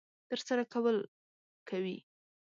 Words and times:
ترسره 0.29 0.63
کول 0.73 0.95
کوي. 1.69 1.97